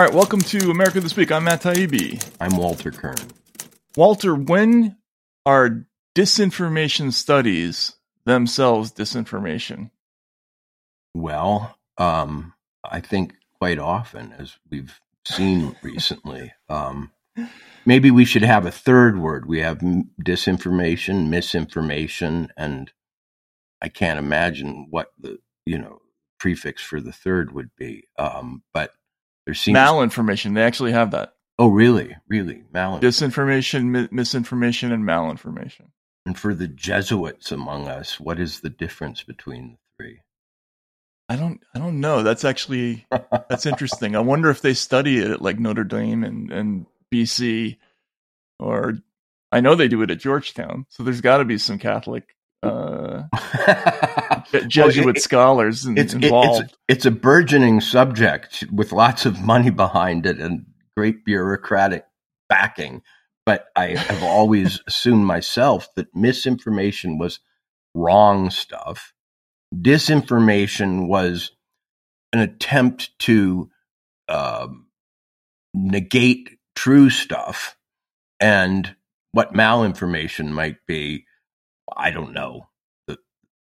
[0.00, 1.30] All right, welcome to America This Week.
[1.30, 2.26] I'm Matt Taibbi.
[2.40, 3.18] I'm Walter Kirn.
[3.98, 4.96] Walter, when
[5.44, 5.84] are
[6.16, 9.90] disinformation studies themselves disinformation?
[11.12, 17.12] Well, um, I think quite often, as we've seen recently, um,
[17.84, 19.44] maybe we should have a third word.
[19.44, 19.80] We have
[20.24, 22.90] disinformation, misinformation, and
[23.82, 26.00] I can't imagine what the you know
[26.38, 28.04] prefix for the third would be.
[28.18, 28.92] Um, but
[29.46, 30.54] there seems malinformation.
[30.54, 31.34] They actually have that.
[31.58, 32.16] Oh, really?
[32.28, 32.64] Really?
[32.72, 33.00] Malinformation.
[33.00, 35.88] Disinformation, mi- misinformation, and malinformation.
[36.26, 40.20] And for the Jesuits among us, what is the difference between the three?
[41.28, 41.60] I don't.
[41.74, 42.22] I don't know.
[42.22, 43.06] That's actually
[43.48, 44.16] that's interesting.
[44.16, 47.76] I wonder if they study it at like Notre Dame and and BC,
[48.58, 48.94] or
[49.52, 50.86] I know they do it at Georgetown.
[50.88, 52.24] So there's got to be some Catholic
[52.62, 53.22] uh,
[54.52, 56.64] Jesuit well, it, scholars it's, involved.
[56.64, 62.04] It's, it's a burgeoning subject with lots of money behind it and great bureaucratic
[62.48, 63.02] backing.
[63.46, 67.40] But I have always assumed myself that misinformation was
[67.94, 69.12] wrong stuff.
[69.74, 71.52] Disinformation was
[72.32, 73.70] an attempt to
[74.28, 74.86] um,
[75.74, 77.76] negate true stuff.
[78.40, 78.96] And
[79.32, 81.26] what malinformation might be
[81.96, 82.69] I don't know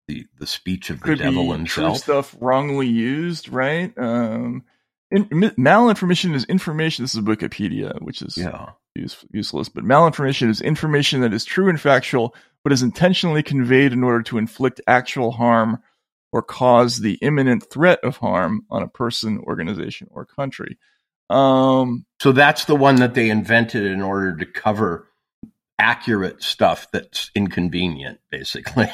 [0.09, 1.97] the the, speech of the Could devil himself.
[1.97, 3.93] True stuff wrongly used, right?
[3.97, 4.63] Um,
[5.11, 7.03] in, malinformation is information.
[7.03, 8.71] This is Wikipedia, which is yeah.
[8.95, 9.69] use, useless.
[9.69, 14.23] But malinformation is information that is true and factual, but is intentionally conveyed in order
[14.23, 15.81] to inflict actual harm
[16.31, 20.77] or cause the imminent threat of harm on a person, organization, or country.
[21.29, 25.08] Um, so that's the one that they invented in order to cover
[25.79, 28.89] accurate stuff that's inconvenient, basically.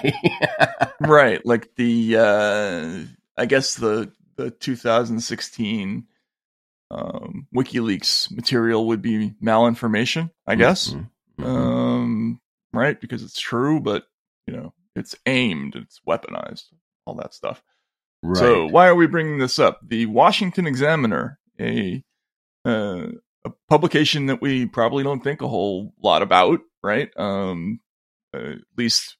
[1.02, 3.00] right, like the uh,
[3.38, 6.06] I guess the the 2016
[6.92, 10.30] um, WikiLeaks material would be malinformation.
[10.48, 11.44] I guess, mm-hmm.
[11.44, 11.46] Mm-hmm.
[11.46, 14.06] Um, right, because it's true, but
[14.48, 16.66] you know it's aimed, it's weaponized,
[17.06, 17.62] all that stuff.
[18.24, 18.38] Right.
[18.38, 19.82] So why are we bringing this up?
[19.86, 22.04] The Washington Examiner, a
[22.64, 23.08] uh,
[23.46, 27.10] a publication that we probably don't think a whole lot about, right?
[27.18, 27.80] Um,
[28.34, 29.18] uh, at least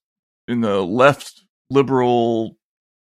[0.48, 2.58] in the left liberal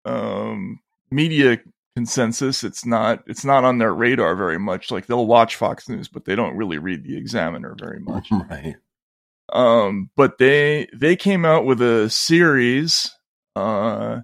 [0.05, 0.79] um,
[1.11, 1.59] media
[1.95, 4.91] consensus, it's not it's not on their radar very much.
[4.91, 8.29] Like they'll watch Fox News, but they don't really read the Examiner very much.
[8.31, 8.75] Right.
[9.51, 13.11] Um, but they they came out with a series
[13.55, 14.19] uh,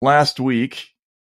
[0.00, 0.88] last week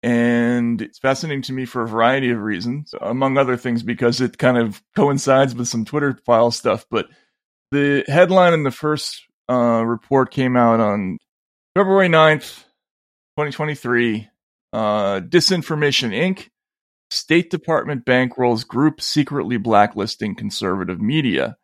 [0.01, 4.37] and it's fascinating to me for a variety of reasons, among other things because it
[4.37, 6.85] kind of coincides with some Twitter file stuff.
[6.89, 7.07] But
[7.71, 11.17] the headline in the first uh, report came out on
[11.75, 12.63] February 9th,
[13.37, 14.27] 2023.
[14.71, 16.49] Uh, Disinformation Inc.
[17.11, 21.57] State Department bankrolls group secretly blacklisting conservative media.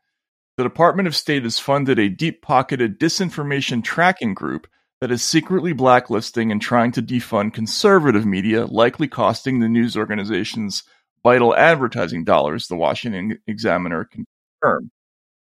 [0.58, 4.68] The Department of State has funded a deep pocketed disinformation tracking group
[5.02, 10.84] that is secretly blacklisting and trying to defund conservative media, likely costing the news organizations
[11.24, 14.90] vital advertising dollars, the Washington Examiner confirmed.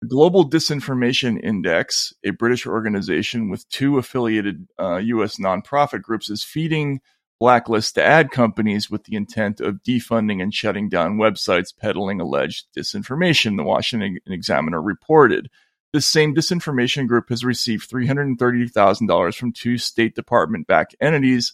[0.06, 5.38] Global Disinformation Index, a British organization with two affiliated uh, U.S.
[5.38, 7.02] nonprofit groups, is feeding
[7.42, 12.68] blacklists to ad companies with the intent of defunding and shutting down websites peddling alleged
[12.78, 15.50] disinformation, the Washington Examiner reported.
[15.94, 21.54] This same disinformation group has received $330,000 from two State Department backed entities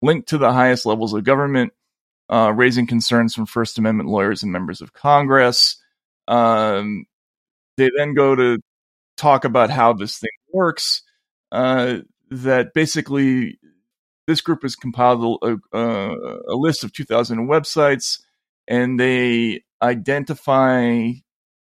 [0.00, 1.72] linked to the highest levels of government,
[2.28, 5.76] uh, raising concerns from First Amendment lawyers and members of Congress.
[6.28, 7.06] Um,
[7.76, 8.58] they then go to
[9.16, 11.02] talk about how this thing works.
[11.50, 11.98] Uh,
[12.30, 13.58] that basically,
[14.26, 16.16] this group has compiled a, a,
[16.48, 18.20] a list of 2,000 websites
[18.66, 21.10] and they identify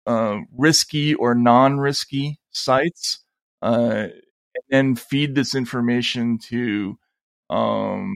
[0.07, 3.21] uh, risky or non-risky sites,
[3.63, 6.99] uh, and then feed this information to
[7.51, 8.15] um,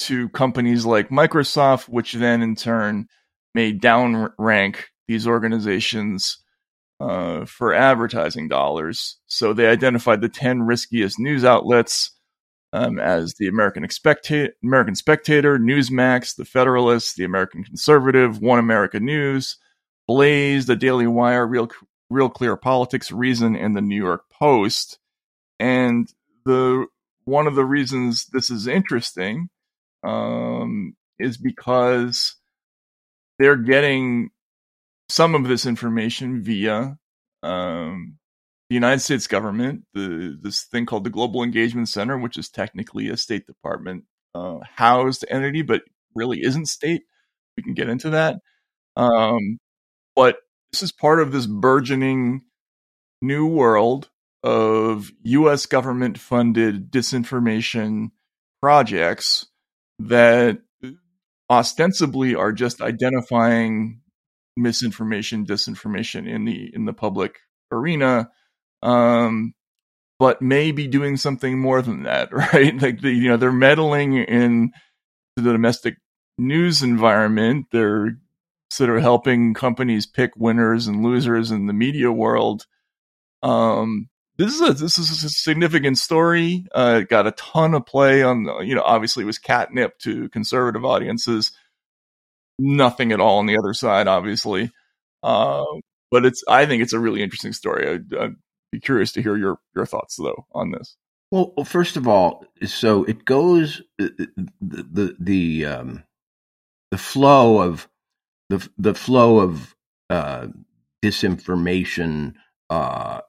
[0.00, 3.06] to companies like Microsoft, which then in turn
[3.54, 6.38] may downrank these organizations
[7.00, 9.16] uh, for advertising dollars.
[9.26, 12.12] So they identified the 10 riskiest news outlets
[12.72, 19.00] um, as the American, Expecta- American Spectator, Newsmax, The Federalist, The American Conservative, One America
[19.00, 19.58] News,
[20.06, 21.68] Blaze, The Daily Wire, Real
[22.08, 24.98] Real Clear Politics, Reason, and the New York Post.
[25.58, 26.08] And
[26.44, 26.86] the
[27.24, 29.48] one of the reasons this is interesting
[30.04, 32.36] um, is because
[33.40, 34.30] they're getting
[35.10, 36.96] some of this information via
[37.42, 38.18] um,
[38.68, 43.08] the United States government, the this thing called the Global Engagement Center, which is technically
[43.08, 44.04] a State Department
[44.34, 45.82] uh, housed entity, but
[46.14, 47.02] really isn't state
[47.56, 48.36] we can get into that.
[48.96, 49.58] Um,
[50.14, 50.36] but
[50.72, 52.42] this is part of this burgeoning
[53.20, 54.08] new world
[54.42, 55.66] of U.S.
[55.66, 58.10] government funded disinformation
[58.62, 59.46] projects
[59.98, 60.58] that
[61.50, 64.00] ostensibly are just identifying
[64.56, 67.38] misinformation, disinformation in the in the public
[67.72, 68.30] arena,
[68.82, 69.54] um,
[70.18, 72.80] but may be doing something more than that, right?
[72.80, 74.72] Like the, you know they're meddling in
[75.36, 75.96] the domestic
[76.38, 77.66] news environment.
[77.72, 78.16] They're
[78.70, 82.66] sort of helping companies pick winners and losers in the media world.
[83.42, 84.08] Um,
[84.38, 86.66] this is a this is a significant story.
[86.74, 90.28] Uh, it got a ton of play on you know obviously it was catnip to
[90.30, 91.52] conservative audiences.
[92.62, 94.70] Nothing at all on the other side, obviously.
[95.22, 95.64] Uh,
[96.10, 97.88] but it's I think it's a really interesting story.
[97.88, 98.36] I'd, I'd,
[98.72, 100.96] be curious to hear your your thoughts though on this.
[101.32, 104.28] Well, first of all, so it goes the
[104.60, 106.04] the the, the um,
[106.90, 107.88] the flow of
[108.48, 109.74] the the flow of
[110.08, 110.48] uh,
[111.02, 112.34] disinformation
[112.68, 113.22] uh,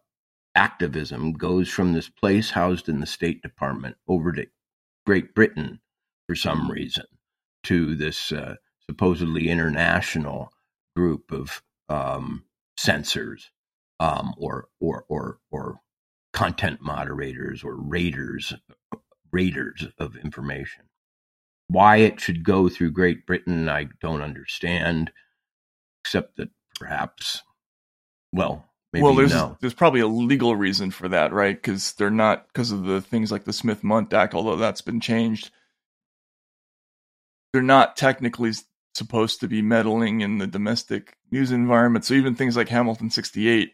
[0.54, 4.46] activism goes from this place housed in the State Department over to
[5.06, 5.80] Great Britain
[6.28, 7.06] for some reason
[7.64, 8.56] to this uh,
[8.90, 10.52] supposedly international
[10.96, 12.44] group of um,
[12.78, 13.52] censors
[14.00, 15.80] um, or or or or
[16.34, 18.54] content moderators or raiders
[19.32, 20.86] raiders of information.
[21.68, 25.12] Why it should go through Great Britain, I don't understand,
[26.04, 27.44] except that perhaps,
[28.34, 29.56] well, Maybe well, there's no.
[29.62, 31.56] there's probably a legal reason for that, right?
[31.56, 35.00] Because they're not because of the things like the Smith Mundt Act, although that's been
[35.00, 35.50] changed.
[37.54, 38.52] They're not technically
[38.96, 42.06] supposed to be meddling in the domestic news environment.
[42.06, 43.72] So even things like Hamilton 68,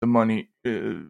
[0.00, 1.04] the money, uh,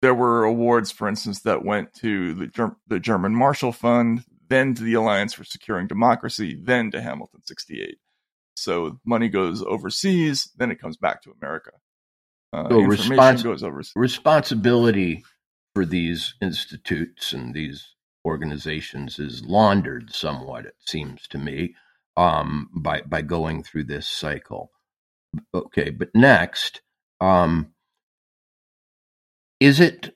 [0.00, 4.74] there were awards, for instance, that went to the Ger- the German Marshall Fund, then
[4.74, 7.98] to the Alliance for Securing Democracy, then to Hamilton 68.
[8.56, 11.72] So money goes overseas, then it comes back to America.
[12.52, 13.92] Uh, so respons- goes.
[13.96, 15.24] Responsibility
[15.74, 21.74] for these institutes and these organizations is laundered somewhat, it seems to me,
[22.16, 24.70] um, by by going through this cycle.
[25.54, 26.82] Okay, but next,
[27.20, 27.72] um,
[29.60, 30.14] is it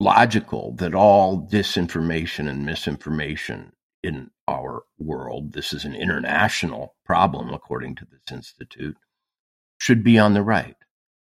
[0.00, 3.72] logical that all disinformation and misinformation
[4.02, 8.96] in our world, this is an international problem according to this institute,
[9.78, 10.76] should be on the right?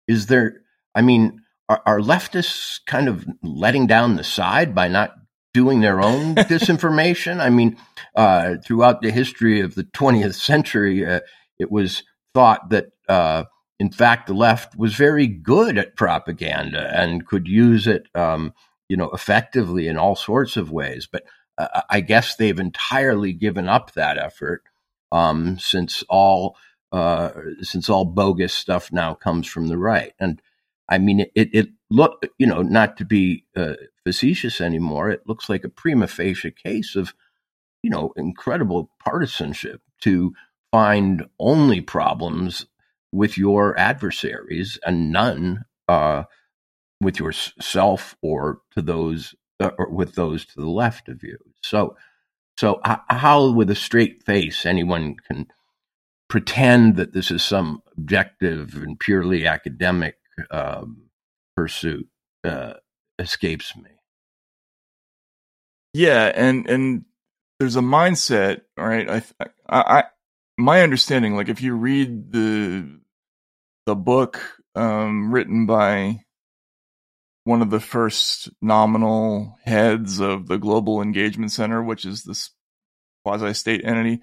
[0.08, 0.62] is there
[0.96, 5.16] i mean are, are, leftists kind of letting down the side by not
[5.56, 7.78] doing their own disinformation i mean
[8.16, 11.22] uh, throughout the history of the 20th century uh,
[11.58, 12.04] it was
[12.34, 13.44] thought that uh,
[13.80, 18.54] in fact the left was very good at propaganda and could use it um,
[18.90, 21.24] you know effectively in all sorts of ways but
[21.58, 24.64] uh, i guess they've entirely given up that effort
[25.12, 26.58] um, since all
[26.92, 27.32] uh,
[27.62, 30.14] since all bogus stuff now comes from the right.
[30.20, 30.42] And
[30.88, 35.50] I mean, it, it look, you know, not to be uh, facetious anymore, it looks
[35.50, 37.14] like a prima facie case of,
[37.84, 40.34] you know, incredible partisanship to
[40.72, 42.66] find only problems
[43.12, 46.24] with your adversaries and none uh,
[47.00, 51.38] with yourself or to those uh, or with those to the left of you.
[51.64, 51.96] So,
[52.58, 55.48] so how, with a straight face, anyone can
[56.30, 60.16] pretend that this is some objective and purely academic
[60.52, 61.05] um,
[61.56, 62.08] pursuit
[62.44, 62.74] uh,
[63.20, 63.90] escapes me.
[65.94, 67.06] Yeah, and and
[67.60, 69.10] there's a mindset, right?
[69.10, 69.24] I,
[69.70, 70.04] I, I,
[70.58, 73.00] my understanding, like if you read the
[73.86, 74.42] the book
[74.76, 76.22] um, written by
[77.46, 82.50] one of the first nominal heads of the Global Engagement Center, which is this
[83.24, 84.22] quasi state entity,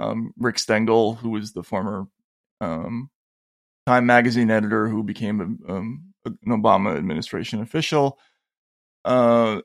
[0.00, 2.06] um, Rick Stengel, who was the former
[2.60, 3.10] um,
[3.86, 8.18] Time magazine editor who became a, um, an Obama administration official.
[9.04, 9.60] Uh,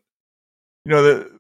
[0.86, 1.40] you know, the,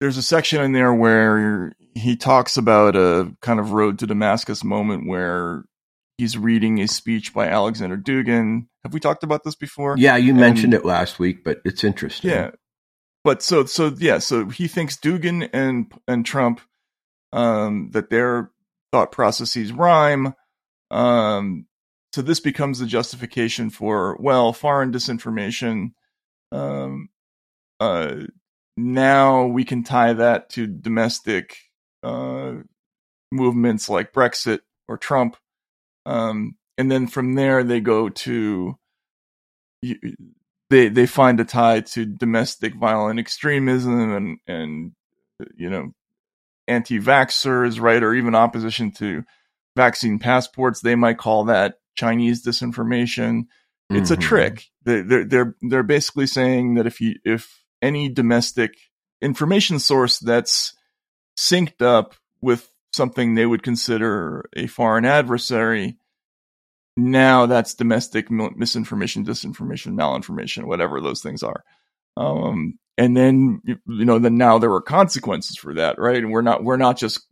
[0.00, 4.64] there's a section in there where he talks about a kind of road to Damascus
[4.64, 5.64] moment where
[6.18, 8.66] he's reading a speech by Alexander Dugin.
[8.82, 9.96] Have we talked about this before?
[9.96, 12.30] Yeah, you and, mentioned it last week, but it's interesting.
[12.30, 12.50] Yeah.
[13.22, 16.60] But so so yeah, so he thinks Dugin and and Trump
[17.32, 18.50] um, that their
[18.92, 20.34] thought processes rhyme.
[20.90, 21.66] Um,
[22.14, 25.94] so this becomes the justification for well, foreign disinformation.
[26.52, 27.08] Um,
[27.80, 28.26] uh,
[28.76, 31.56] now we can tie that to domestic
[32.04, 32.52] uh,
[33.32, 35.36] movements like Brexit or Trump,
[36.06, 38.78] um, and then from there they go to
[40.70, 44.92] they they find a tie to domestic violent extremism and and
[45.56, 45.90] you know
[46.68, 49.24] anti-vaxxers, right, or even opposition to
[49.74, 50.80] vaccine passports.
[50.80, 53.46] They might call that Chinese disinformation.
[53.90, 54.20] It's mm-hmm.
[54.20, 54.70] a trick.
[54.84, 58.72] They're, they're they're basically saying that if you if any domestic
[59.20, 60.74] information source that's
[61.38, 65.98] synced up with something they would consider a foreign adversary,
[66.96, 71.64] now that's domestic misinformation, disinformation, malinformation, whatever those things are.
[72.16, 76.16] Um, and then you know, then now there are consequences for that, right?
[76.16, 77.26] And we're not we're not just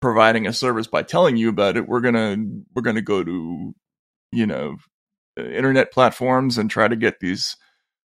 [0.00, 1.86] providing a service by telling you about it.
[1.88, 2.36] We're gonna
[2.74, 3.74] we're gonna go to
[4.32, 4.76] you know
[5.36, 7.56] internet platforms and try to get these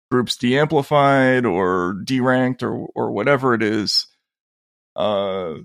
[0.10, 4.08] groups de-amplified or deranked or or whatever it is.
[4.96, 5.56] Uh,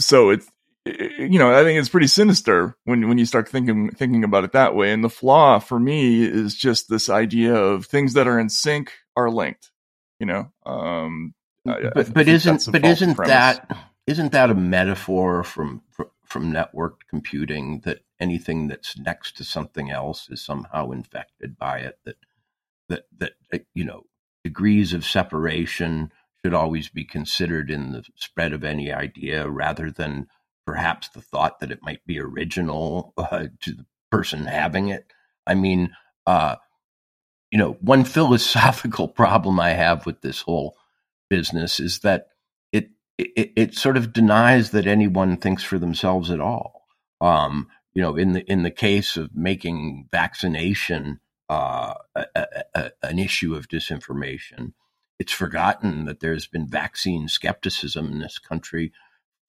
[0.00, 0.48] so it's
[0.86, 4.52] you know I think it's pretty sinister when when you start thinking thinking about it
[4.52, 4.92] that way.
[4.92, 8.92] And the flaw for me is just this idea of things that are in sync
[9.16, 9.70] are linked.
[10.18, 13.32] You know, um, but, I, I but isn't but isn't premise.
[13.32, 15.82] that isn't that a metaphor from
[16.24, 21.98] from networked computing that anything that's next to something else is somehow infected by it
[22.04, 22.16] that
[22.88, 24.04] that that uh, you know
[24.44, 26.12] degrees of separation
[26.44, 30.26] should always be considered in the spread of any idea rather than
[30.66, 35.06] perhaps the thought that it might be original uh, to the person having it.
[35.46, 35.94] I mean
[36.26, 36.56] uh,
[37.50, 40.76] you know one philosophical problem i have with this whole
[41.30, 42.28] business is that
[42.72, 46.84] it it, it sort of denies that anyone thinks for themselves at all.
[47.20, 52.26] Um, you know, in the in the case of making vaccination uh, a,
[52.74, 54.72] a, an issue of disinformation,
[55.18, 58.92] it's forgotten that there's been vaccine skepticism in this country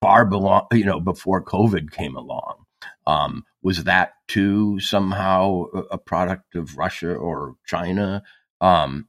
[0.01, 2.65] far belong, you know, before COVID came along.
[3.05, 8.23] Um, was that too somehow a product of Russia or China?
[8.59, 9.07] Um,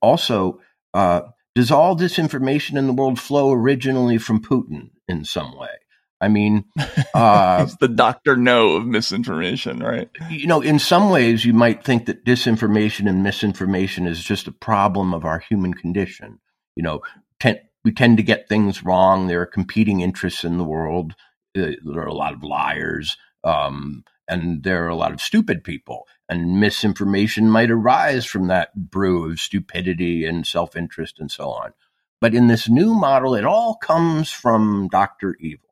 [0.00, 0.60] also,
[0.94, 1.22] uh,
[1.54, 5.81] does all disinformation in the world flow originally from Putin in some way?
[6.22, 6.64] I mean,
[7.14, 10.08] uh, the doctor no of misinformation, right?
[10.30, 14.52] You know, in some ways, you might think that disinformation and misinformation is just a
[14.52, 16.38] problem of our human condition.
[16.76, 17.00] You know,
[17.40, 19.26] ten, we tend to get things wrong.
[19.26, 21.14] There are competing interests in the world.
[21.56, 25.64] Uh, there are a lot of liars, um, and there are a lot of stupid
[25.64, 26.06] people.
[26.28, 31.72] And misinformation might arise from that brew of stupidity and self interest and so on.
[32.20, 35.36] But in this new model, it all comes from Dr.
[35.40, 35.71] Evil.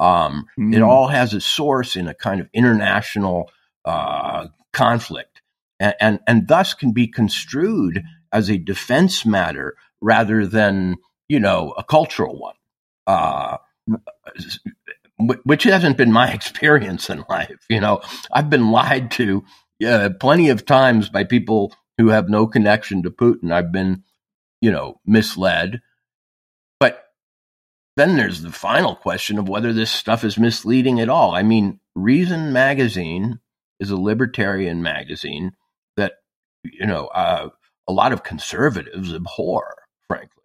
[0.00, 0.74] Um, mm.
[0.74, 0.84] It hmm.
[0.84, 3.50] all has a source in a kind of international
[3.84, 5.42] uh, conflict,
[5.78, 8.02] and, and, and thus can be construed
[8.32, 10.96] as a defense matter rather than
[11.28, 12.54] you know a cultural one.
[13.06, 13.58] Uh,
[15.44, 17.64] which hasn't been my experience in life.
[17.68, 18.00] You know,
[18.32, 19.44] I've been lied to
[19.86, 23.52] uh, plenty of times by people who have no connection to Putin.
[23.52, 24.04] I've been,
[24.60, 25.80] you know, misled.
[27.96, 31.34] Then there's the final question of whether this stuff is misleading at all.
[31.34, 33.40] I mean, Reason Magazine
[33.78, 35.52] is a libertarian magazine
[35.96, 36.14] that,
[36.64, 37.48] you know, uh,
[37.88, 39.74] a lot of conservatives abhor,
[40.06, 40.44] frankly.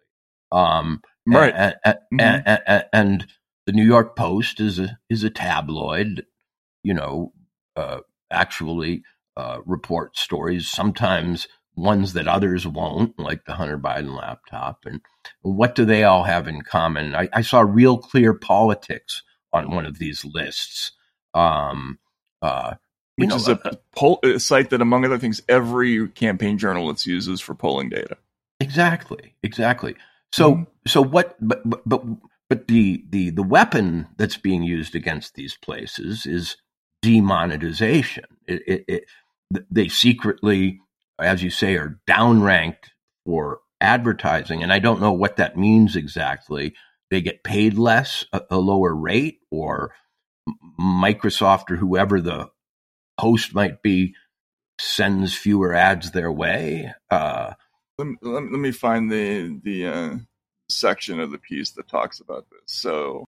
[0.50, 1.54] Um, right.
[1.54, 2.62] And, and, mm-hmm.
[2.66, 3.26] and, and,
[3.66, 6.24] the New York Post is a is a tabloid,
[6.84, 7.32] you know,
[7.74, 7.98] uh,
[8.30, 9.02] actually
[9.36, 14.86] uh, report stories sometimes ones that others won't, like the Hunter Biden laptop.
[14.86, 15.00] And
[15.42, 17.14] what do they all have in common?
[17.14, 20.92] I, I saw Real Clear Politics on one of these lists.
[21.34, 21.98] Um,
[22.40, 22.74] uh,
[23.16, 27.06] Which know, is a, uh, poll, a site that, among other things, every campaign journalist
[27.06, 28.16] uses for polling data.
[28.58, 29.96] Exactly, exactly.
[30.32, 30.62] So, mm-hmm.
[30.86, 31.36] so what?
[31.40, 32.02] But, but, but,
[32.48, 36.56] but the the the weapon that's being used against these places is
[37.02, 38.24] demonetization.
[38.46, 39.04] It, it, it,
[39.70, 40.80] they secretly
[41.18, 42.90] as you say, are downranked
[43.24, 44.62] for advertising.
[44.62, 46.74] And I don't know what that means exactly.
[47.10, 49.92] They get paid less, a, a lower rate, or
[50.80, 52.50] Microsoft or whoever the
[53.18, 54.14] host might be
[54.78, 56.92] sends fewer ads their way.
[57.10, 57.54] Uh,
[57.98, 60.16] let, me, let, me find the the uh,
[60.68, 62.60] section of the piece that talks about this.
[62.66, 63.24] So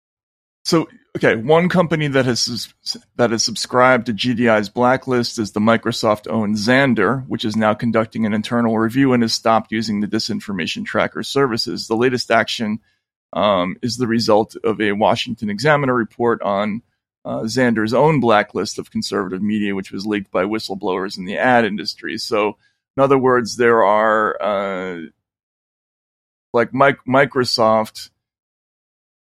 [0.63, 2.73] so, okay, one company that has
[3.17, 8.33] that has subscribed to GDI's blacklist is the Microsoft-owned Xandr, which is now conducting an
[8.33, 11.87] internal review and has stopped using the disinformation tracker services.
[11.87, 12.79] The latest action
[13.33, 16.81] um, is the result of a Washington Examiner report on
[17.25, 21.65] uh, Xandr's own blacklist of conservative media, which was leaked by whistleblowers in the ad
[21.65, 22.17] industry.
[22.17, 22.57] So,
[22.95, 25.01] in other words, there are uh,
[26.53, 28.11] like Microsoft.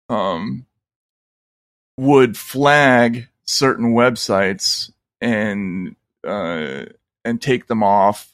[0.08, 0.66] Um,
[2.00, 4.90] would flag certain websites
[5.20, 6.86] and uh,
[7.26, 8.34] and take them off,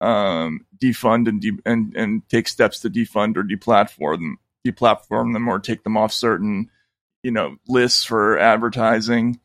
[0.00, 5.46] um, defund and, de- and and take steps to defund or deplatform them deplatform them
[5.48, 6.70] or take them off certain,
[7.22, 9.38] you know, lists for advertising.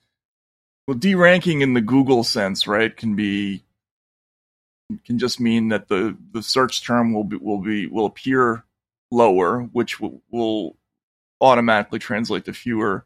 [0.87, 3.63] Well, deranking in the Google sense, right, can be
[5.05, 8.63] can just mean that the the search term will be will be will appear
[9.11, 10.75] lower, which will, will
[11.39, 13.05] automatically translate to fewer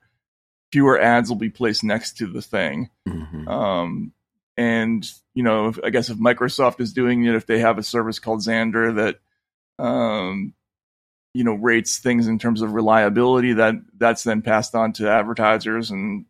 [0.74, 2.89] fewer ads will be placed next to the thing.
[3.08, 3.48] Mm-hmm.
[3.48, 4.12] Um,
[4.58, 7.84] and you know, if, I guess if Microsoft is doing it, if they have a
[7.84, 10.56] service called Xandr that um,
[11.36, 15.92] you know rates things in terms of reliability, that that's then passed on to advertisers.
[15.92, 16.25] And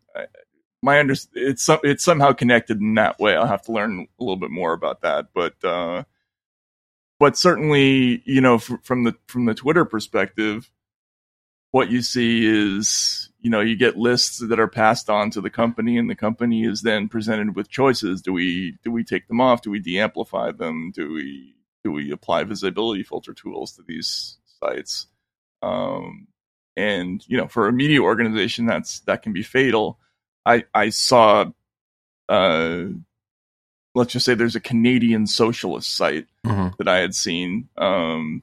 [0.82, 3.34] my under it's it's somehow connected in that way.
[3.34, 5.64] I'll have to learn a little bit more about that, but.
[5.64, 6.04] Uh,
[7.20, 10.68] but certainly, you know, f- from the from the Twitter perspective,
[11.74, 15.50] what you see is you know you get lists that are passed on to the
[15.50, 18.22] company and the company is then presented with choices.
[18.22, 19.62] Do we do we take them off?
[19.62, 20.92] Do we de-amplify them?
[20.94, 25.08] Do we do we apply visibility filter tools to these sites?
[25.62, 26.28] Um,
[26.76, 29.98] and you know for a media organization that's that can be fatal.
[30.46, 31.46] I i saw
[32.28, 32.84] uh
[33.96, 36.68] let's just say there's a canadian socialist site mm-hmm.
[36.78, 38.42] that i had seen um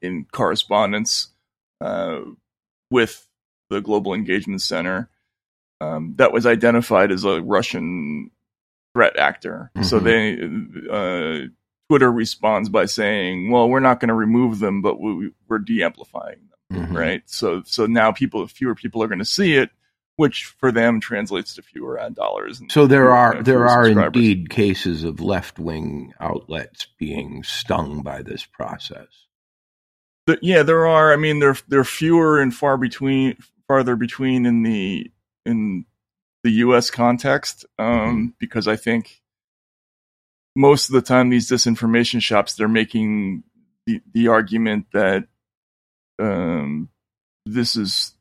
[0.00, 1.28] in correspondence
[1.80, 2.20] uh
[2.94, 3.28] with
[3.70, 5.10] the Global Engagement Center
[5.80, 8.30] um, that was identified as a Russian
[8.94, 9.72] threat actor.
[9.76, 9.84] Mm-hmm.
[9.84, 10.38] So they
[10.90, 11.48] uh,
[11.88, 16.38] Twitter responds by saying, "Well, we're not going to remove them, but we, are de-amplifying
[16.70, 16.96] them." Mm-hmm.
[16.96, 17.22] Right.
[17.26, 19.70] So so now people, fewer people are going to see it,
[20.16, 22.62] which for them translates to fewer ad dollars.
[22.68, 28.46] so there are there are indeed cases of left wing outlets being stung by this
[28.46, 29.23] process
[30.42, 31.12] yeah, there are.
[31.12, 33.36] I mean, there there are fewer and far between,
[33.68, 35.10] farther between in the
[35.44, 35.84] in
[36.42, 36.90] the U.S.
[36.90, 38.26] context, um, mm-hmm.
[38.38, 39.22] because I think
[40.56, 43.42] most of the time these disinformation shops they're making
[43.86, 45.26] the the argument that
[46.18, 46.88] um,
[47.44, 48.14] this is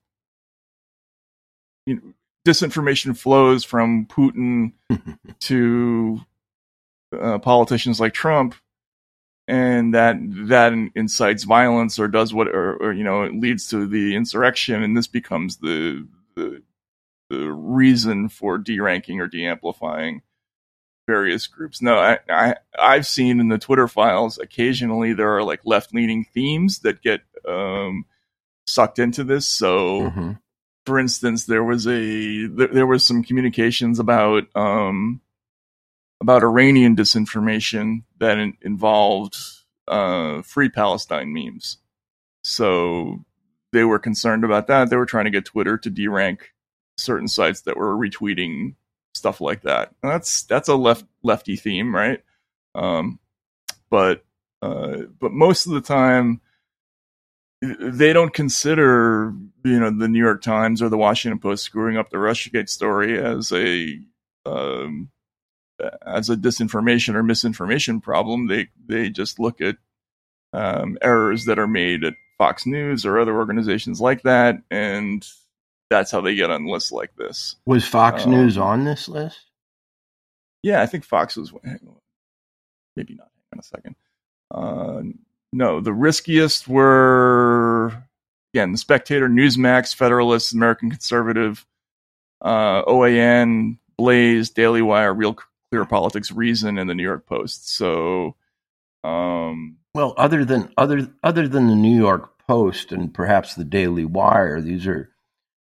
[1.86, 2.01] you know,
[2.48, 4.73] disinformation flows from Putin
[5.41, 6.19] to
[7.17, 8.56] uh, politicians like Trump
[9.47, 10.15] and that
[10.47, 14.82] that incites violence or does what or, or, you know it leads to the insurrection
[14.84, 16.62] and this becomes the the,
[17.29, 20.21] the reason for deranking or de-amplifying
[21.08, 25.60] various groups no I, I i've seen in the twitter files occasionally there are like
[25.65, 28.06] left-leaning themes that get um
[28.65, 30.32] sucked into this so mm-hmm.
[30.86, 35.19] for instance there was a there, there was some communications about um
[36.23, 39.36] about Iranian disinformation that in- involved
[39.89, 41.79] uh, free Palestine memes.
[42.45, 43.25] So
[43.73, 44.89] they were concerned about that.
[44.89, 46.53] They were trying to get Twitter to derank
[46.97, 48.75] certain sites that were retweeting
[49.13, 49.93] stuff like that.
[50.01, 52.23] And that's that's a left lefty theme, right?
[52.73, 53.19] Um,
[53.89, 54.23] but
[54.62, 56.39] uh, but most of the time
[57.62, 59.33] they don't consider
[59.65, 63.21] you know the New York Times or the Washington Post screwing up the RussiaGate story
[63.21, 63.99] as a
[64.45, 65.09] um,
[66.05, 68.47] as a disinformation or misinformation problem.
[68.47, 69.77] They they just look at
[70.53, 75.25] um, errors that are made at Fox News or other organizations like that, and
[75.89, 77.55] that's how they get on lists like this.
[77.65, 79.39] Was Fox um, News on this list?
[80.62, 81.53] Yeah, I think Fox was.
[82.95, 83.29] Maybe not.
[83.51, 83.95] Hang on a second.
[84.51, 85.01] Uh,
[85.51, 88.03] no, the riskiest were
[88.53, 91.65] again the Spectator, Newsmax, Federalist, American Conservative,
[92.41, 95.38] uh, OAN, Blaze, Daily Wire, Real
[95.73, 97.67] Clear Politics, Reason, and the New York Post.
[97.67, 98.36] So,
[99.03, 104.05] um, well, other than other other than the New York Post and perhaps the Daily
[104.05, 105.09] Wire, these are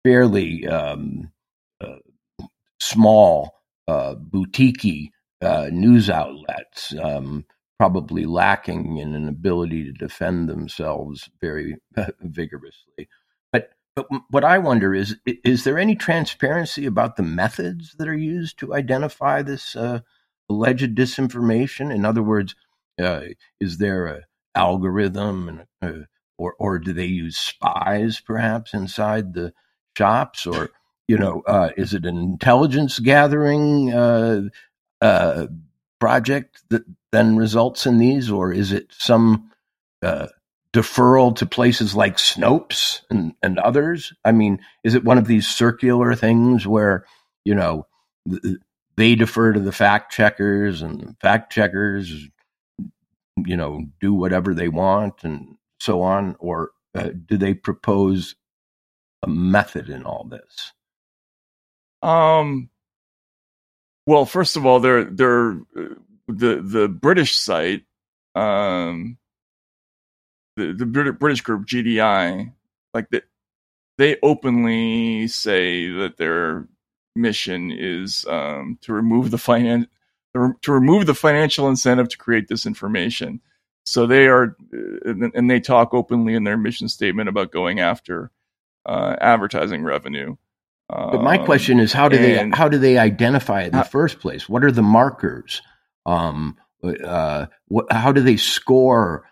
[0.02, 1.30] fairly um,
[1.80, 1.98] uh,
[2.80, 3.54] small,
[3.86, 7.44] uh, boutique uh, news outlets, um,
[7.78, 11.76] probably lacking in an ability to defend themselves very
[12.20, 13.08] vigorously.
[13.96, 18.58] But what I wonder is is there any transparency about the methods that are used
[18.58, 20.00] to identify this uh,
[20.48, 21.94] alleged disinformation?
[21.94, 22.56] In other words,
[23.00, 23.22] uh,
[23.60, 24.22] is there a
[24.56, 26.04] algorithm and uh,
[26.38, 29.52] or or do they use spies perhaps inside the
[29.96, 30.70] shops or
[31.06, 35.46] you know uh, is it an intelligence gathering uh,
[36.00, 39.50] project that then results in these or is it some
[40.74, 44.12] deferral to places like Snopes and, and others?
[44.24, 47.06] I mean, is it one of these circular things where,
[47.44, 47.86] you know,
[48.28, 48.56] th-
[48.96, 52.28] they defer to the fact checkers and fact checkers,
[53.36, 56.36] you know, do whatever they want and so on?
[56.40, 58.34] Or uh, do they propose
[59.22, 60.72] a method in all this?
[62.02, 62.68] Um,
[64.06, 65.94] well, first of all, they're, they're, uh,
[66.26, 67.84] the, the British site,
[68.34, 69.18] um,
[70.56, 72.52] the, the British group GDI
[72.92, 73.24] like that
[73.98, 76.68] they openly say that their
[77.16, 79.88] mission is um, to remove the finan-
[80.34, 83.40] to remove the financial incentive to create this information.
[83.86, 84.56] So they are,
[85.06, 88.30] uh, and they talk openly in their mission statement about going after
[88.86, 90.36] uh, advertising revenue.
[90.88, 93.84] But my um, question is, how do they how do they identify it in the
[93.84, 94.48] first place?
[94.48, 95.62] What are the markers?
[96.04, 99.24] Um, uh, what, how do they score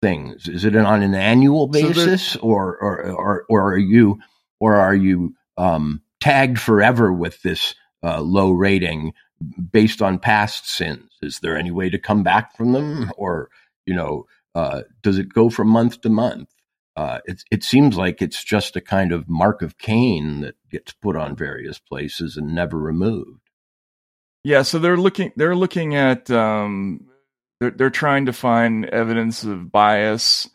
[0.00, 0.48] things?
[0.48, 4.18] Is it on an annual basis, so or, or or or are you
[4.60, 9.12] or are you um, tagged forever with this uh, low rating
[9.72, 11.10] based on past sins?
[11.22, 13.50] Is there any way to come back from them, or
[13.86, 16.48] you know, uh, does it go from month to month?
[16.96, 20.92] Uh, it, it seems like it's just a kind of mark of Cain that gets
[20.92, 23.40] put on various places and never removed.
[24.42, 27.07] Yeah, so they're looking they're looking at um,
[27.60, 30.48] they're they're trying to find evidence of bias.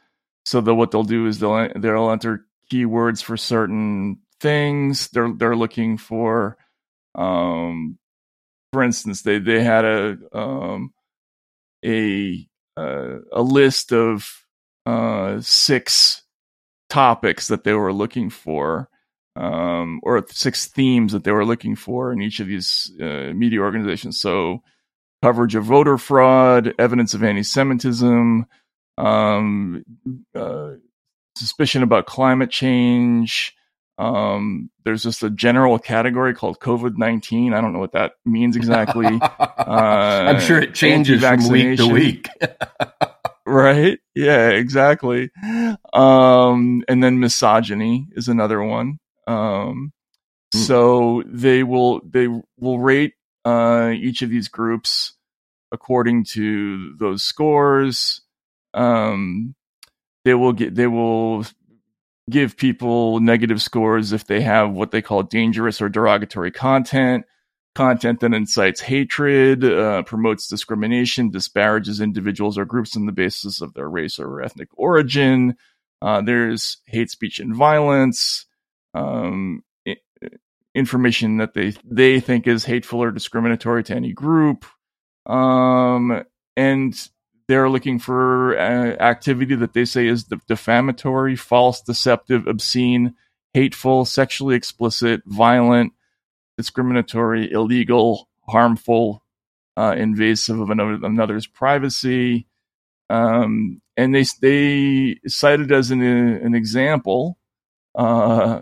[0.46, 5.10] So that what they'll do is they'll they'll enter keywords for certain things.
[5.10, 6.58] They're they're looking for,
[7.16, 7.98] um,
[8.74, 10.94] for instance, they they had a um,
[11.86, 14.30] a uh, a list of
[14.86, 16.24] uh, six
[16.90, 18.90] topics that they were looking for,
[19.36, 23.60] um, or six themes that they were looking for in each of these uh, media
[23.60, 24.20] organizations.
[24.20, 24.62] So,
[25.24, 28.46] coverage of voter fraud, evidence of anti-Semitism,
[28.98, 29.84] um,
[30.36, 30.72] uh,
[31.38, 33.56] suspicion about climate change.
[33.98, 37.54] Um, there's just a general category called COVID nineteen.
[37.54, 39.20] I don't know what that means exactly.
[39.66, 42.28] Uh, I'm sure it changes from week to week.
[43.46, 43.98] right?
[44.14, 45.32] Yeah, exactly.
[45.94, 49.00] Um, and then misogyny is another one.
[49.26, 49.94] Um,
[50.54, 50.60] mm.
[50.60, 53.14] so they will they will rate
[53.46, 55.14] uh, each of these groups
[55.72, 58.22] according to those scores.
[58.74, 59.56] Um,
[60.26, 61.46] they will get they will
[62.30, 67.26] give people negative scores if they have what they call dangerous or derogatory content
[67.76, 73.74] content that incites hatred, uh, promotes discrimination, disparages individuals or groups on the basis of
[73.74, 75.56] their race or ethnic origin.
[76.02, 78.46] Uh, there's hate speech and violence,
[78.94, 79.64] um,
[80.76, 84.66] information that they they think is hateful or discriminatory to any group,
[85.26, 86.24] um,
[86.56, 87.10] and
[87.48, 93.16] they're looking for uh, activity that they say is defamatory, false, deceptive, obscene,
[93.54, 95.94] hateful, sexually explicit, violent
[96.58, 99.24] discriminatory, illegal, harmful,
[99.78, 102.48] uh, invasive of another, another's privacy.
[103.10, 107.38] Um, and they they cited as an an example,
[107.96, 108.62] uh,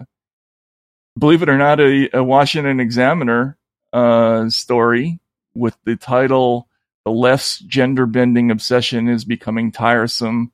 [1.17, 3.58] believe it or not, a, a Washington Examiner
[3.93, 5.19] uh, story
[5.54, 6.67] with the title
[7.06, 10.52] "The Left's Gender Bending Obsession is Becoming Tiresome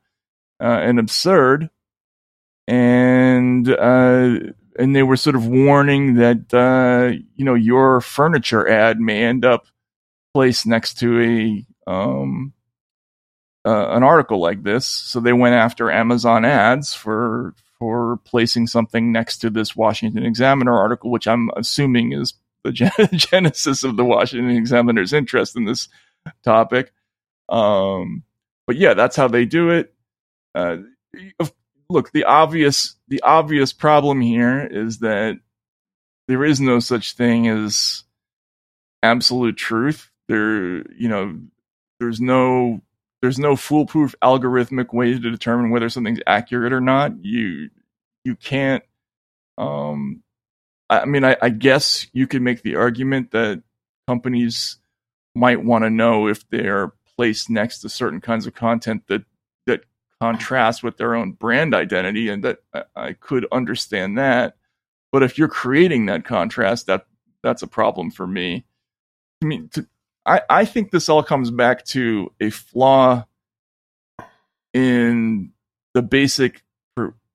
[0.61, 1.69] uh, and Absurd,"
[2.67, 4.39] and uh,
[4.77, 9.45] and they were sort of warning that uh, you know your furniture ad may end
[9.45, 9.67] up
[10.33, 12.53] placed next to a um,
[13.65, 14.87] uh, an article like this.
[14.87, 20.75] So they went after Amazon ads for for placing something next to this Washington Examiner
[20.75, 22.71] article, which I'm assuming is the
[23.13, 25.87] genesis of the Washington Examiner's interest in this
[26.43, 26.91] topic.
[27.49, 28.23] Um,
[28.65, 29.93] but yeah, that's how they do it.
[30.53, 30.77] Uh,
[31.89, 35.39] look, the obvious the obvious problem here is that
[36.27, 38.03] there is no such thing as
[39.01, 40.09] absolute truth.
[40.27, 41.39] There, you know,
[41.99, 42.81] there's no
[43.21, 47.13] there's no foolproof algorithmic way to determine whether something's accurate or not.
[47.23, 47.69] You
[48.23, 48.83] you can't.
[49.57, 50.23] Um,
[50.89, 53.63] I mean, I, I guess you could make the argument that
[54.07, 54.77] companies
[55.35, 59.23] might want to know if they're placed next to certain kinds of content that
[59.65, 59.83] that
[60.21, 62.59] contrast with their own brand identity, and that
[62.95, 64.55] I could understand that.
[65.11, 67.07] But if you're creating that contrast, that
[67.41, 68.65] that's a problem for me.
[69.41, 69.87] I mean, to,
[70.27, 73.25] I I think this all comes back to a flaw
[74.73, 75.53] in
[75.93, 76.63] the basic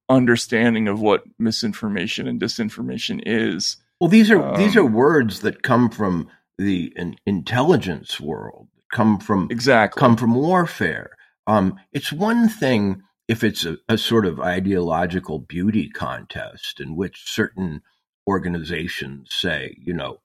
[0.09, 3.79] understanding of what misinformation and disinformation is.
[4.01, 6.29] Well, these are um, these are words that come from
[6.59, 6.95] the
[7.27, 11.17] intelligence world, come from exactly come from warfare.
[11.47, 17.25] Um, it's one thing if it's a, a, sort of ideological beauty contest in which
[17.25, 17.81] certain
[18.29, 20.21] organizations say, you know,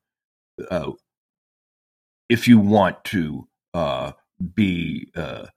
[0.69, 0.91] uh,
[2.29, 4.11] if you want to uh,
[4.53, 5.47] be uh,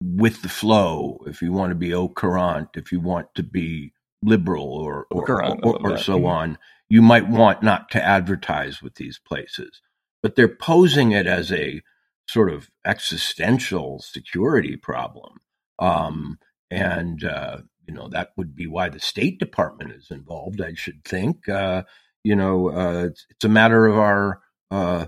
[0.00, 3.92] with the flow, if you want to be au courant, if you want to be
[4.22, 8.96] liberal or or, or, or, or so on, you might want not to advertise with
[8.96, 9.80] these places.
[10.22, 11.82] But they're posing it as a
[12.28, 15.40] sort of existential security problem.
[15.78, 16.38] Um,
[16.70, 21.04] and uh, you know, that would be why the State Department is involved, I should
[21.04, 21.48] think.
[21.48, 21.84] Uh,
[22.24, 25.06] you know, uh, it's, it's, a matter of our, uh,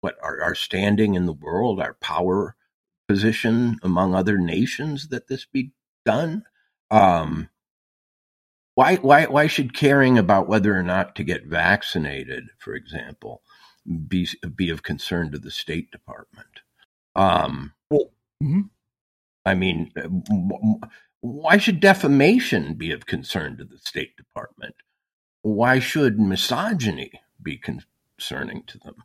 [0.00, 2.56] what, our, our standing in the world, our power
[3.08, 5.72] position among other nations that this be
[6.04, 6.44] done.
[6.90, 7.48] Um,
[8.74, 13.42] why, why, why should caring about whether or not to get vaccinated, for example,
[14.06, 16.60] be, be of concern to the State Department?
[17.16, 18.60] Um, well, mm-hmm.
[19.44, 19.90] I mean,
[21.20, 24.74] why should defamation be of concern to the State Department?
[25.42, 28.96] Why should misogyny be concerning to them?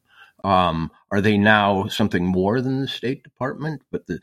[0.43, 4.19] Um, are they now something more than the State Department, but the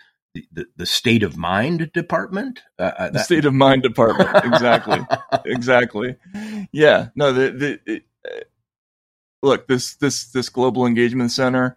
[0.53, 2.61] the, the, state of mind department?
[2.79, 5.01] Uh, uh that- the state of mind department, exactly,
[5.45, 6.17] exactly.
[6.73, 7.33] Yeah, no.
[7.33, 8.41] The, the it, uh,
[9.43, 11.77] look this this this global engagement center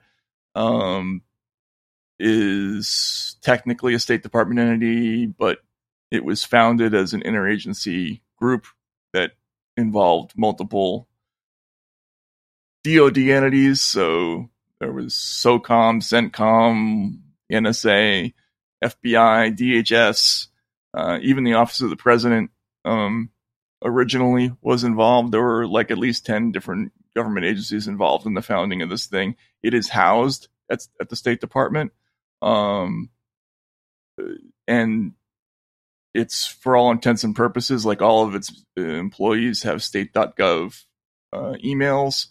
[0.56, 1.21] um,
[2.19, 5.60] is technically a State Department entity, but
[6.12, 8.67] it was founded as an interagency group
[9.13, 9.32] that
[9.77, 11.08] involved multiple
[12.84, 13.82] DoD entities.
[13.82, 17.19] So there was SOCOM, CENTCOM,
[17.52, 18.34] NSA,
[18.84, 20.48] FBI, DHS,
[20.93, 22.52] uh, even the Office of the President
[22.86, 23.30] um,
[23.84, 25.32] originally was involved.
[25.32, 29.08] There were like at least 10 different government agencies involved in the founding of this
[29.08, 29.36] thing.
[29.62, 31.91] It is housed at, at the State Department.
[32.41, 33.10] Um,
[34.67, 35.13] and
[36.13, 40.84] it's for all intents and purposes like all of its uh, employees have state.gov
[41.32, 42.28] uh, emails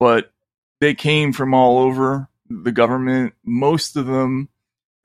[0.00, 0.32] but
[0.80, 4.48] they came from all over the government most of them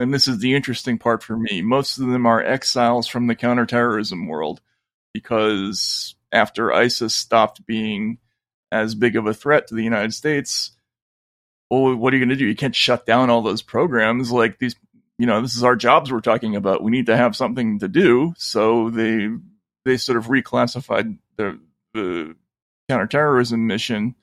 [0.00, 3.36] and this is the interesting part for me most of them are exiles from the
[3.36, 4.60] counterterrorism world
[5.14, 8.18] because after isis stopped being
[8.72, 10.72] as big of a threat to the united states
[11.70, 14.58] well what are you going to do you can't shut down all those programs like
[14.58, 14.74] these
[15.18, 16.82] you know, this is our jobs we're talking about.
[16.82, 18.34] We need to have something to do.
[18.36, 19.28] So they
[19.84, 21.58] they sort of reclassified the
[21.94, 22.36] the
[22.88, 24.14] counterterrorism mission.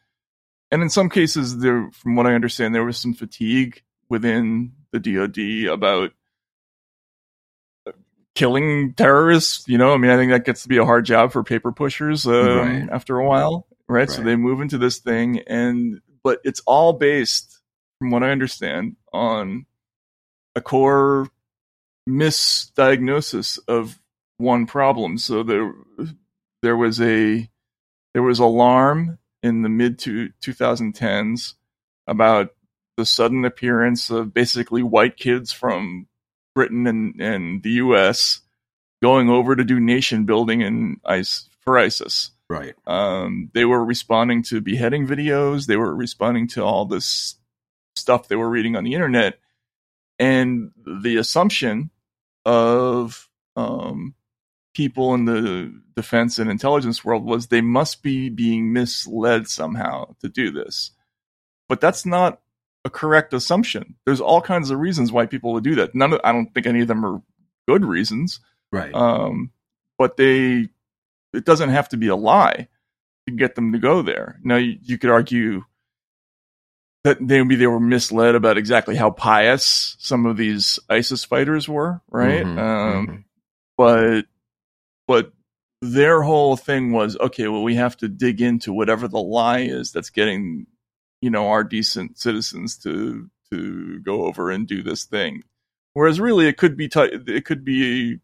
[0.73, 4.99] And in some cases, there, from what I understand, there was some fatigue within the
[4.99, 6.13] DoD about
[8.33, 9.67] killing terrorists.
[9.67, 11.71] You know, I mean, I think that gets to be a hard job for paper
[11.71, 12.89] pushers um, right.
[12.91, 13.99] after a while, right?
[13.99, 14.09] right?
[14.09, 17.61] So they move into this thing, and but it's all based,
[17.99, 19.67] from what I understand, on
[20.55, 21.27] a core
[22.09, 23.99] misdiagnosis of
[24.37, 25.19] one problem.
[25.19, 25.71] So there
[26.63, 27.47] there was a
[28.15, 31.53] there was alarm in the mid to 2010s
[32.07, 32.49] about
[32.97, 36.07] the sudden appearance of basically white kids from
[36.55, 38.41] Britain and, and the US
[39.01, 42.31] going over to do nation building in ICE for ISIS.
[42.49, 42.75] Right.
[42.85, 45.65] Um, they were responding to beheading videos.
[45.65, 47.35] They were responding to all this
[47.95, 49.39] stuff they were reading on the internet
[50.19, 51.89] and the assumption
[52.45, 54.13] of um,
[54.73, 60.29] people in the defense and intelligence world was they must be being misled somehow to
[60.29, 60.91] do this.
[61.69, 62.41] But that's not
[62.85, 63.95] a correct assumption.
[64.05, 65.95] There's all kinds of reasons why people would do that.
[65.95, 67.21] None of, I don't think any of them are
[67.67, 68.39] good reasons.
[68.71, 68.93] Right.
[68.93, 69.51] Um,
[69.97, 70.69] but they
[71.33, 72.67] it doesn't have to be a lie
[73.27, 74.39] to get them to go there.
[74.43, 75.63] Now you, you could argue
[77.03, 82.01] that maybe they were misled about exactly how pious some of these ISIS fighters were,
[82.09, 82.45] right?
[82.45, 83.15] Mm-hmm, um, mm-hmm.
[83.77, 84.25] But
[85.07, 85.31] but
[85.81, 87.47] their whole thing was okay.
[87.47, 90.67] Well, we have to dig into whatever the lie is that's getting
[91.21, 95.43] you know our decent citizens to to go over and do this thing.
[95.93, 98.19] Whereas really, it could be t- it could be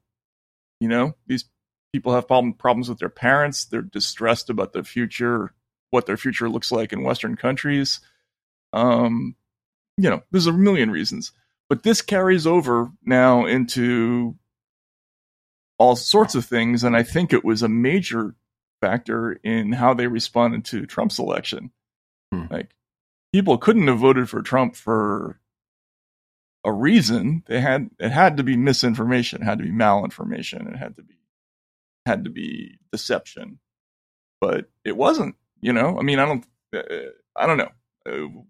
[0.79, 1.45] you know these
[1.93, 3.65] people have problem, problems with their parents.
[3.65, 5.53] They're distressed about the future,
[5.89, 7.99] what their future looks like in Western countries
[8.73, 9.35] um,
[9.97, 11.31] you know, there's a million reasons,
[11.67, 14.35] but this carries over now into
[15.79, 18.35] all sorts of things, and I think it was a major
[18.81, 21.71] factor in how they responded to Trump's election.
[22.31, 22.45] Hmm.
[22.51, 22.75] Like,
[23.33, 25.39] people couldn't have voted for Trump for
[26.63, 27.43] a reason.
[27.47, 31.03] They had it had to be misinformation, it had to be malinformation, it had to
[31.03, 31.15] be
[32.05, 33.59] had to be deception,
[34.41, 35.35] but it wasn't.
[35.61, 37.71] You know, I mean, I don't, uh, I don't know.
[38.05, 38.41] Uh,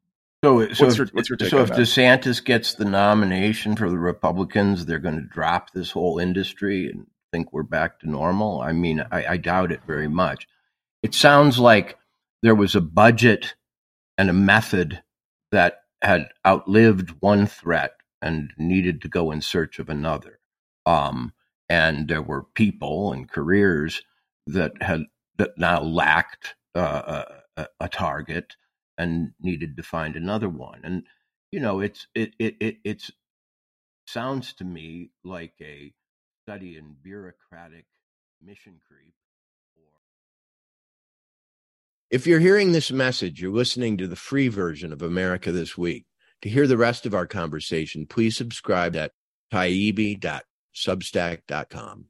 [0.43, 1.71] so, so, what's your, what's your so if?
[1.71, 7.07] DeSantis gets the nomination for the Republicans, they're going to drop this whole industry and
[7.31, 8.61] think we're back to normal.
[8.61, 10.47] I mean, I, I doubt it very much.
[11.03, 11.97] It sounds like
[12.41, 13.55] there was a budget
[14.17, 15.01] and a method
[15.51, 20.39] that had outlived one threat and needed to go in search of another.
[20.85, 21.33] Um,
[21.69, 24.01] and there were people and careers
[24.47, 25.03] that had
[25.37, 27.23] that now lacked uh,
[27.55, 28.55] a, a target
[28.97, 30.81] and needed to find another one.
[30.83, 31.03] And
[31.51, 33.11] you know, it's it it it it's
[34.07, 35.93] sounds to me like a
[36.49, 37.85] study in bureaucratic
[38.43, 39.13] mission creep
[39.75, 39.83] or
[42.09, 46.07] If you're hearing this message, you're listening to the free version of America This Week.
[46.41, 49.11] To hear the rest of our conversation, please subscribe at
[49.53, 52.05] taibbi.substack.com.